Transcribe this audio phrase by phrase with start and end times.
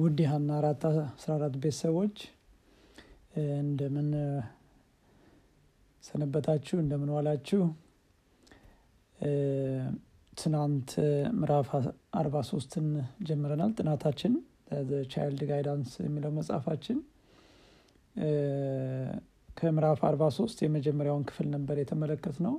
[0.00, 2.16] ውድ የሀና አራት አስራ አራት ቤተሰቦች
[3.62, 4.08] እንደምን
[6.04, 6.76] ሰነበታችሁ?
[6.82, 7.60] እንደምን ዋላችሁ?
[10.32, 10.90] ትናንት
[11.40, 11.68] ምዕራፍ
[12.20, 12.86] አርባ ሶስትን
[13.28, 14.34] ጀምረናል ጥናታችን
[15.12, 16.98] ቻይልድ ጋይዳንስ የሚለው መጽሐፋችን
[19.58, 22.54] ከምዕራፍ አርባ ሶስት የመጀመሪያውን ክፍል ነበር የተመለከት ነው።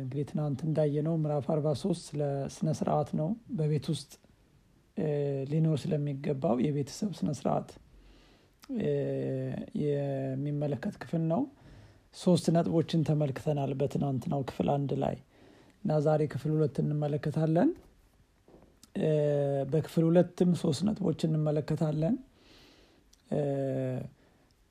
[0.00, 2.22] እንግዲህ ትናንት እንዳየነው ምዕራፍ አርባ ሶስት ስለ
[2.54, 2.70] ስነ
[3.20, 4.10] ነው። በቤት ውስጥ
[5.50, 7.68] ሊኖር ስለሚገባው የቤተሰብ ስነ ስርዓት
[9.82, 11.42] የሚመለከት ክፍል ነው።
[12.16, 15.16] ሶስት ነጥቦችን ተመልክተናል በትናንትናው ክፍል አንድ ላይ
[15.84, 17.70] እና ዛሬ ክፍል ሁለት እንመለከታለን።
[19.72, 22.16] በክፍል ሁለትም ሶስት ነጥቦች እንመለከታለን።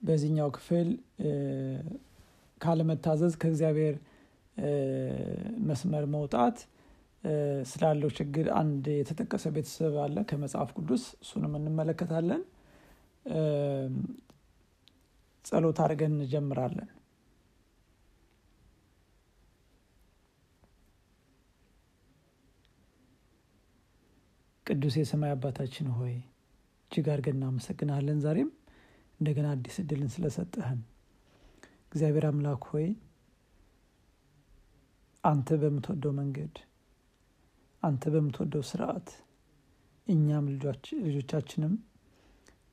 [0.02, 0.90] በዚህኛው ክፍል
[2.62, 3.96] ካለመታዘዝ ከእግዚአብሔር
[5.68, 6.58] መስመር መውጣት
[7.70, 12.44] ስላለው ችግር አንድ የተጠቀሰ ቤተሰብ አለ ከመጽሐፍ ቅዱስ እሱንም እንመለከታለን።
[15.46, 16.90] ጸሎት አድርገን እንጀምራለን።
[24.66, 26.16] ቅዱስ የሰማይ አባታችን ሆይ
[26.92, 28.50] እጅግ አድርገን እናመሰግናለን። ዛሬም
[29.20, 30.82] እንደገና አዲስ እድልን ስለሰጠህን
[31.86, 32.88] እግዚአብሔር አምላክ ሆይ
[35.24, 36.54] አንተ በምትወደው መንገድ
[37.84, 39.10] አንተ በምትወደው ስርዓት
[40.08, 40.46] እኛም
[41.06, 41.74] ልጆቻችንም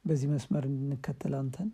[0.05, 1.71] በዚህ መስመር እንድንከተል አንተን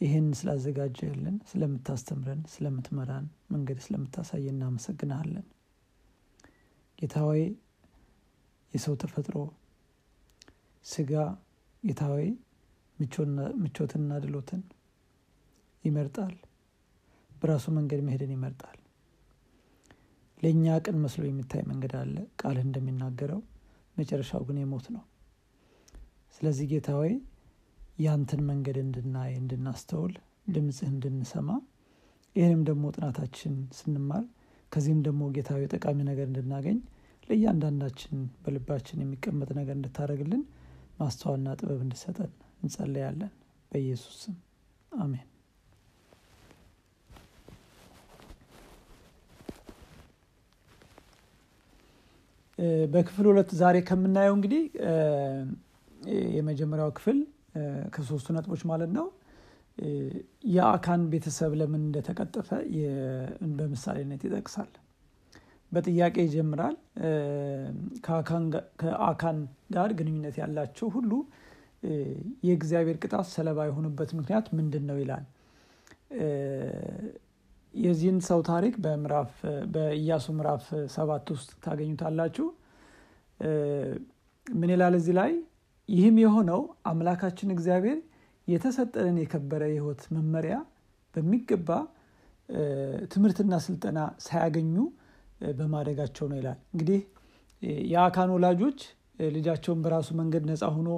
[0.00, 5.46] ይህን ስላዘጋጀልን ስለምታስተምረን፣ ስለምትመራን፣ መንገድ ስለምታሳየን እናመሰግናለን።
[6.98, 7.42] ጌታ ሆይ
[8.72, 9.36] የሰው ተፈጥሮ
[10.84, 11.12] ስጋ
[11.82, 12.26] ጌታ ሆይ
[13.58, 14.62] ምቾትንና ድሎትን
[15.84, 16.34] ይመርጣል።
[17.32, 18.78] በራሱ መንገድ መሄድን ይመርጣል።
[20.40, 23.40] ለእኛ ቅን መስሎ የሚታይ መንገድ አለ። ቃልህ እንደሚናገረው
[23.96, 25.02] መጨረሻው ግን የሞት ነው።
[26.36, 27.12] ስለዚህ ጌታ ሆይ
[27.98, 30.14] ያንተን መንገድ እንድናይ እንድናስተውል፣
[30.48, 31.48] ድምፅህ እንድንሰማ
[32.36, 34.24] ይህንም ደግሞ ጥናታችን ስንማር
[34.72, 36.78] ከዚህም ደግሞ ጌታዊ ጠቃሚ ነገር እንድናገኝ
[37.28, 40.42] ለእያንዳንዳችን በልባችን የሚቀመጥ ነገር እንድታደርግልን
[41.00, 42.32] ማስተዋልና ጥበብ እንድሰጠን
[42.62, 43.32] እንጸለያለን።
[43.72, 44.36] በኢየሱስ ስም
[44.92, 45.26] አሜን።
[52.92, 54.62] በክፍል ሁለት ዛሬ ከምናየው እንግዲህ
[56.36, 57.18] የመጀመሪያው ክፍል
[57.94, 59.06] ከሶስቱ ነጥቦች ማለት ነው
[60.54, 62.48] የአካን ቤተሰብ ለምን እንደተቀጠፈ
[63.58, 64.70] በምሳሌነት ይጠቅሳል።
[65.72, 66.76] በጥያቄ ይጀምራል።
[68.80, 69.38] ከአካን
[69.74, 71.12] ጋር ግንኙነት ያላቸው ሁሉ
[72.46, 75.24] የእግዚአብሔር ቅጣት ሰለባ የሆኑበት ምክንያት ምንድን ነው ይላል።
[77.74, 79.32] የዚህን ሰው ታሪክ በምዕራፍ
[79.72, 80.64] በኢያሱ ምዕራፍ
[80.94, 82.46] ሰባት ውስጥ ታገኙታላችሁ።
[84.46, 85.32] ምን ይላል እዚህ ላይ?
[85.88, 86.60] ይህም የሆነው
[86.90, 87.98] አምላካችን እግዚአብሔር
[88.48, 90.56] የተሰጠንን የከበረ የሕይወት መመሪያ
[91.14, 91.68] በሚገባ
[93.12, 94.76] ትምህርትና ስልጠና ሳያገኙ
[95.58, 97.00] በማደጋቸው ነው ይላል። እንግዲህ
[97.88, 98.80] የአካን ወላጆች
[99.28, 100.90] ልጃቸውን በራሱ መንገድ ነፃ ሆኖ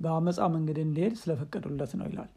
[0.00, 2.30] በአመፃ መንገድ እንዲሄድ ስለፈቀዱለት ነው ይላል።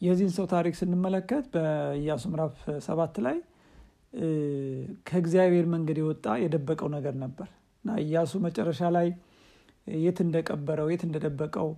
[0.00, 2.56] የዚህን ሰው ታሪክ ስንመለከት በኢያሱ ምዕራፍ
[2.86, 3.36] ሰባት ላይ
[5.08, 7.48] ከእግዚአብሔር መንገድ የወጣ የደበቀው ነገር ነበር።
[7.84, 9.08] እና ኢያሱ መጨረሻ ላይ
[9.86, 11.68] የት እንደቀበረው የት እንደደበቀው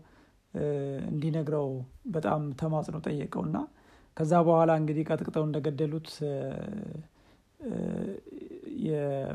[1.11, 1.69] እንዲነግረው
[2.15, 3.57] በጣም ተማጽኖ ጠየቀው። እና
[4.17, 6.09] ከዛ በኋላ እንግዲህ ቀጥቅጠው እንደገደሉት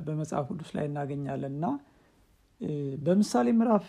[0.05, 1.67] በመጽሐፍ ቅዱስ ላይ እናገኛለን። እና
[3.05, 3.87] በምሳሌ ምዕራፍ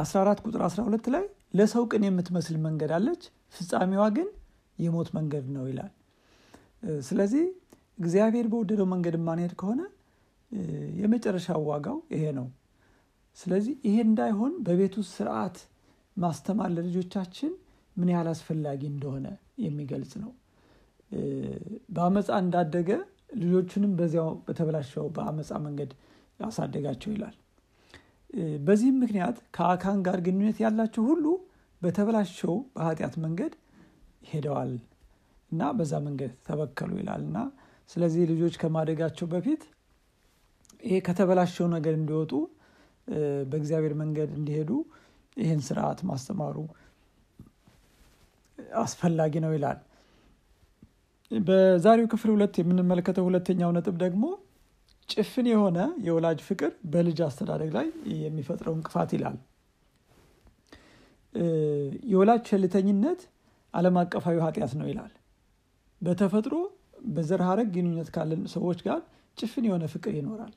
[0.00, 3.22] 14 ቁጥር 12 ላይ ለሰው ቅን የምትመስል መንገድ አለች፣
[3.54, 4.28] ፍጻሜዋ ግን
[4.78, 5.92] የሞት መንገድ ነው ይላል።
[7.02, 7.44] ስለዚህ
[7.98, 9.80] እግዚአብሔር በወደደው መንገድ ማንሄድ ከሆነ
[11.00, 12.46] የመጨረሻው ዋጋው ይሄ ነው።
[13.36, 14.52] ስለዚህ ይሄ እንዳይሆን
[14.96, 15.56] ውስጥ ስርዓት
[16.16, 17.52] ማስተማር ለልጆቻችን
[17.96, 19.26] ምን ያህል አስፈላጊ እንደሆነ
[19.64, 20.30] የሚገልጽ ነው።
[21.94, 22.90] በአመፃ እንዳደገ
[23.42, 25.90] ልጆቹንም በዚያው በተበላሸው በአመፃ መንገድ
[26.40, 27.36] ያሳደጋቸው ይላል።
[28.60, 31.26] በዚህም ምክንያት ከአካን ጋር ግንኙነት ያላቸው ሁሉ
[31.82, 33.52] በተበላሸው በኃጢአት መንገድ
[34.30, 34.72] ሄደዋል
[35.50, 37.38] እና በዛ መንገድ ተበከሉ ይላል እና
[37.90, 39.62] ስለዚህ ልጆች ከማደጋቸው በፊት
[40.82, 42.32] ይሄ ከተበላሸው ነገር እንዲወጡ
[43.50, 44.70] በእግዚአብሔር መንገድ እንዲሄዱ
[45.36, 46.56] ይህን ስርዓት ማስተማሩ
[48.78, 49.78] አስፈላጊ ነው ይላል።
[51.30, 54.24] በዛሬው ክፍል ሁለት የምንመለከተው ሁለተኛው ነጥብ ደግሞ
[55.08, 57.86] ጭፍን የሆነ የወላጅ ፍቅር በልጅ አስተዳደግ ላይ
[58.22, 59.36] የሚፈጥረው እንቅፋት ይላል።
[62.10, 63.20] የወላጅ ቸልተኝነት
[63.74, 65.12] ዓለም አቀፋዊ ኃጢአት ነው ይላል።
[66.02, 66.54] በተፈጥሮ
[67.08, 69.00] በዘር ሐረግ ግንኙነት ካለን ሰዎች ጋር
[69.38, 70.54] ጭፍን የሆነ ፍቅር ይኖራል።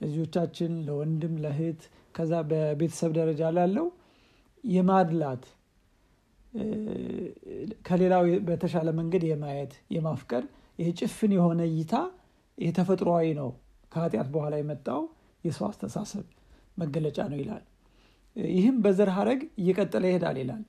[0.00, 1.82] ለልጆቻችን ለወንድም ለእህት
[2.14, 3.86] ከዛ በቤተሰብ ደረጃ ላለው
[4.64, 5.44] የማድላት
[7.86, 10.44] ከሌላው በተሻለ መንገድ የማየት የማፍቀር
[10.78, 11.94] ይህ ጭፍን የሆነ እይታ
[12.58, 12.72] ይህ
[13.38, 13.50] ነው
[13.96, 15.02] ከኃጢአት በኋላ የመጣው
[15.44, 16.24] የሰው አስተሳሰብ
[16.76, 17.64] መገለጫ ነው ይላል።
[18.54, 20.64] ይህም በዘር ሀረግ እየቀጠለ ይሄዳል ይላል።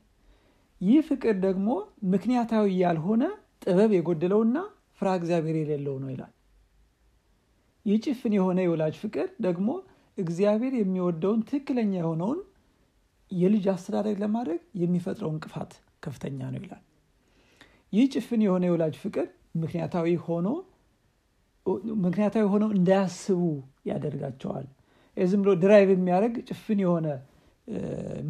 [0.81, 1.69] ይህ ፍቅር ደግሞ
[2.13, 3.23] ምክንያታዊ ያልሆነ
[3.63, 4.57] ጥበብ የጎደለውና
[4.99, 6.33] ፍርሃተ እግዚአብሔር የሌለው ነው ይላል።
[7.85, 9.69] ይህ ጭፍን የሆነ የወላጅ ፍቅር ደግሞ
[10.17, 12.39] እግዚአብሔር የሚወደውን ትክክለኛ የሆነውን
[13.31, 15.71] የልጅ አስተዳደግ ለማድረግ የሚፈጥረው እንቅፋት
[16.03, 16.83] ከፍተኛ ነው ይላል።
[17.93, 19.27] ይህ ጭፍን የሆነ የወላጅ ፍቅር
[19.61, 20.47] ምክንያታዊ ሆኖ
[22.03, 23.41] ምክንያታዊ ሆነው እንዳያስቡ
[23.89, 24.67] ያደርጋቸዋል።
[25.17, 27.07] ዝም ብሎ drive የሚያደርግ ጭፍን የሆነ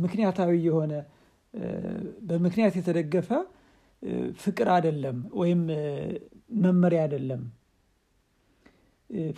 [0.03, 0.93] ምክንያታዊ የሆነ
[2.27, 3.29] በምክንያት የተደገፈ
[4.39, 5.61] ፍቅር አይደለም ወይም
[6.63, 7.43] መመሪያ አይደለም።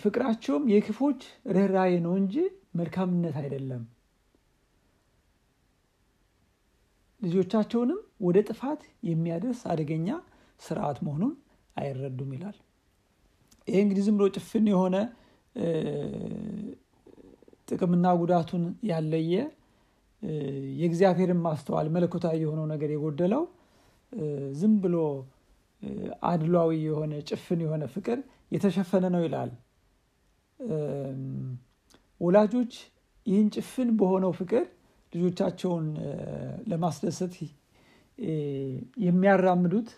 [0.02, 1.20] ፍቅራቸውም የክፎች
[1.56, 2.34] ርኅራዬ ነው እንጂ
[2.78, 3.82] መልካምነት አይደለም።
[7.20, 10.08] ልጆቻቸውንም ወደ ጥፋት የሚያደርስ አደገኛ
[10.60, 11.32] ስርዓት መሆኑን
[11.76, 12.56] አይረዱም ይላል
[13.68, 14.96] ይሄ እንግዲህ ዝም ብሎ ጭፍን የሆነ
[17.68, 19.34] ጥቅምና ጉዳቱን ያለየ
[20.80, 23.42] የእግዚአብሔርን ማስተዋል መለኮታዊ የሆነው ነገር የጎደለው
[24.60, 24.96] ዝም ብሎ
[26.30, 28.18] አድሏዊ የሆነ ጭፍን የሆነ ፍቅር
[28.52, 29.50] የተሸፈነ ነው ይላል።
[32.20, 32.72] ወላጆች
[33.26, 34.64] ይህን ጭፍን በሆነው ፍቅር
[35.12, 35.86] ልጆቻቸውን
[36.70, 37.34] ለማስደሰት
[39.04, 39.88] የሚያራምዱት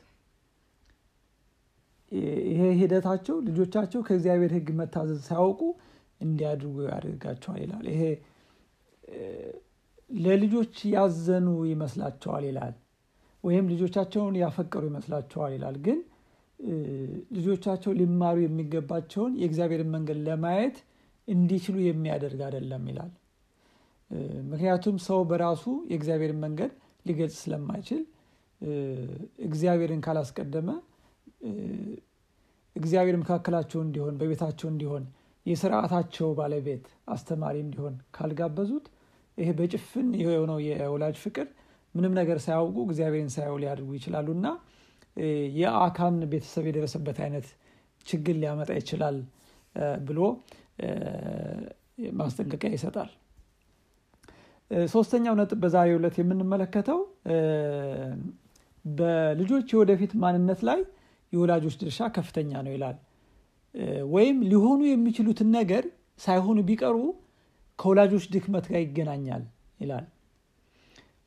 [2.49, 5.61] ይሄ ሂደታቸው ልጆቻቸው ከእግዚአብሔር ህግ መታዘዝ ሳያውቁ
[6.20, 8.03] እንዲያድርጉ ያደርጋቸዋል ይላል። ይሄ
[10.20, 12.75] ለልጆች ያዘኑ ይመስላቸዋል ይላል
[13.44, 15.99] ወይም ልጆቻቸውን ያፈቀሩ ይመስላቸዋል ይላል። ግን
[17.37, 20.76] ልጆቻቸው ሊማሩ የሚገባቸውን የእግዚአብሔርን መንገድ ለማየት
[21.29, 23.11] እንዲችሉ የሚያደርግ አይደለም ይላል።
[24.50, 26.73] ምክንያቱም ሰው በራሱ የእግዚአብሔርን መንገድ
[27.06, 28.00] ሊገልጽ ስለማይችል
[29.47, 30.69] እግዚአብሔርን ካላስቀደመ
[32.77, 35.05] እግዚአብሔር መካከላቸው እንዲሆን በቤታቸው እንዲሆን
[35.47, 38.87] የስርዓታቸው ባለቤት አስተማሪ እንዲሆን ካልጋበዙት
[39.39, 41.47] ይሄ በጭፍን የሆነው የወላጅ ፍቅር
[41.94, 44.47] ምንም ነገር ሳያውቁ እግዚአብሔርን ሳያው ሊያደርጉ ይችላሉ እና
[45.59, 47.47] የአካን ቤተሰብ የደረሰበት አይነት
[48.06, 49.17] ችግር ሊያመጣ ይችላል
[50.06, 50.21] ብሎ
[52.21, 53.11] ማስጠንቀቂያ ይሰጣል።
[54.91, 57.00] ሶስተኛው ነጥብ በዛሬ ዕለት የምንመለከተው
[58.85, 60.81] በልጆች የወደፊት ማንነት ላይ
[61.32, 62.96] የወላጆች ድርሻ ከፍተኛ ነው ይላል።
[64.14, 65.84] ወይም ሊሆኑ የሚችሉትን ነገር
[66.20, 66.96] ሳይሆኑ ቢቀሩ
[67.79, 69.44] ከወላጆች ድክመት ጋር ይገናኛል
[69.81, 70.06] ይላል።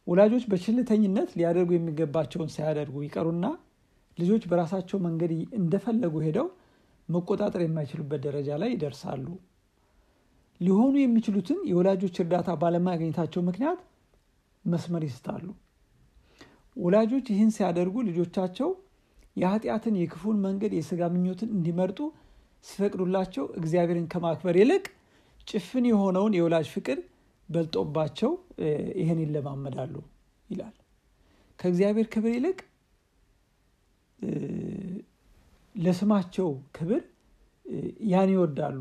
[0.08, 3.46] ወላጆች በችልተኝነት ሊያደርጉ የሚገባቸውን ሳያደርጉ ይቀሩና
[4.18, 6.48] ልጆች በራሳቸው መንገድ እንደፈለጉ ሄደው
[7.10, 9.26] መቆጣጠር የማይችሉበት ደረጃ ላይ ይደርሳሉ።
[10.62, 13.80] ሊሆኑ የሚችሉትን የወላጆች እርዳታ ባለማግኘታቸው ምክንያት
[14.66, 15.44] መስመር ይስታሉ
[16.78, 18.70] ወላጆች ይህን ሲያደርጉ ልጆቻቸው
[19.38, 22.00] የኃጢአትን የክፉን መንገድ የስጋ ምኞትን እንዲመርጡ
[22.64, 24.86] ሲፈቅዱላቸው እግዚአብሔርን ከማክበር ይልቅ
[25.48, 27.00] ጭፍን የሆነውን የወላጅ ፍቅር
[27.50, 28.32] በልጦባቸው
[29.00, 29.96] ይህን ይለማመዳሉ
[30.50, 30.76] ይላል።
[31.60, 32.58] ከእግዚአብሔር ክብር ይልቅ
[35.76, 37.04] ለስማቸው ክብር
[38.12, 38.80] ያን ይወዳሉ።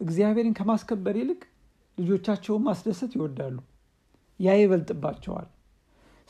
[0.00, 1.40] እግዚአብሔርን ከማስከበር ይልቅ
[1.98, 3.56] ልጆቻቸውን ማስደሰት ይወዳሉ።
[4.40, 5.48] ያ ይበልጥባቸዋል።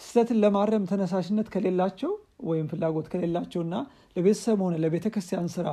[0.01, 3.75] ስህተትን ለማረም ተነሳሽነት ከሌላቸው ወይም ፍላጎት ከሌላቸውና
[4.17, 5.07] ለቤተሰብ ሆነ ለቤተ
[5.55, 5.69] ስራ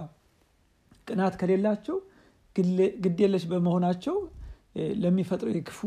[1.08, 1.98] ቅናት ከሌላቸው
[3.06, 4.16] ግዴለች በመሆናቸው
[5.02, 5.80] ለሚፈጥረው የክፉ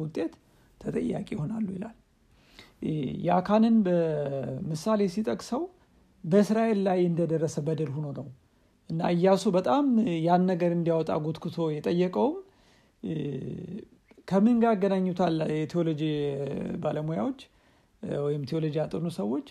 [0.00, 0.32] ውጤት
[0.80, 1.96] ተጠያቂ ይሆናሉ ይላል።
[3.26, 5.62] የአካንን በምሳሌ ሲጠቅሰው
[6.24, 8.26] በእስራኤል ላይ እንደደረሰ በደል ሆኖ ነው።
[8.90, 9.84] እና ኢያሱ በጣም
[10.26, 12.36] ያን ነገር እንዲያወጣ ጎትጉቶ የጠየቀውም
[14.28, 15.36] ከምን ጋር ያገናኙታል?
[15.54, 16.02] የቴዎሎጂ
[16.82, 17.40] ባለሙያዎች
[18.20, 19.46] ወይም ቴዎሎጂ ያጠኑ ሰዎች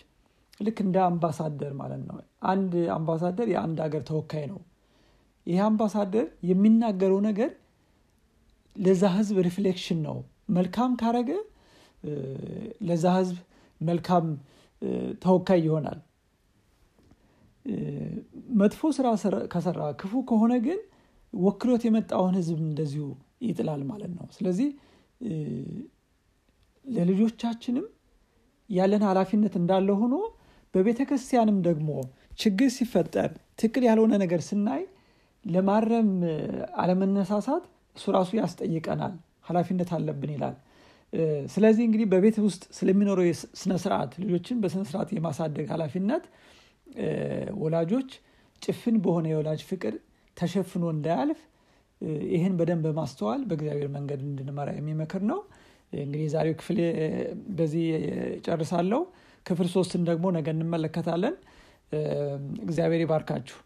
[0.60, 4.60] ልክ እንደ አምባሳደር ማለት ነው። አንድ አምባሳደር የአንድ ሀገር ተወካይ ነው።
[5.46, 7.50] ይህ አምባሳደር የሚናገረው ነገር
[8.76, 10.16] ለዛ ህዝብ reflection ነው።
[10.56, 11.30] መልካም ካረገ
[12.88, 13.36] ለዛ ህዝብ
[13.80, 14.26] መልካም
[15.22, 15.98] ተወካይ ይሆናል።
[18.60, 19.06] መጥፎ ስራ
[19.52, 20.80] ከሰራ ክፉ ከሆነ ግን
[21.32, 23.04] ወክሎት የመጣውን ህዝብ እንደዚሁ
[23.42, 24.68] ይጥላል ማለት ነው። ስለዚህ
[26.84, 27.86] ለልጆቻችንም
[28.70, 30.14] ያለን ኃላፊነት እንዳለ ሆኖ
[30.74, 31.88] በቤተ ክርስቲያንም ደግሞ
[32.38, 34.82] ችግር ሲፈጠር ትክክል ያልሆነ ነገር ስናይ
[35.44, 36.10] ለማረም
[36.82, 37.64] አለመነሳሳት
[37.96, 39.14] እሱ ራሱ ያስጠይቀናል
[39.48, 40.56] ኃላፊነት አለብን ይላል።
[41.54, 43.26] ስለዚህ እንግዲህ በቤት ውስጥ ስለሚኖረው
[43.60, 46.24] ስነስርዓት ልጆችን በስነስርዓት የማሳደግ ኃላፊነት
[47.62, 48.10] ወላጆች
[48.62, 49.94] ጭፍን በሆነ የወላጅ ፍቅር
[50.36, 51.40] ተሸፍኖ እንዳያልፍ
[52.32, 55.38] ይህን በደንብ በማስተዋል በእግዚአብሔር መንገድ እንድንመራ የሚመክር ነው።
[55.98, 56.78] እንግዲህ የዛሬው ክፍል
[57.58, 57.84] በዚህ
[58.46, 59.00] ጨርሳለሁ
[59.46, 61.34] ክፍል ሶስትን ደግሞ ነገ እንመለከታለን።
[62.62, 63.58] እግዚአብሔር ይባርካችሁ